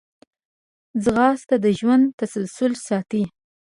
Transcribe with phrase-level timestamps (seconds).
[1.03, 3.23] ځغاسته د ژوند تسلسل ساتي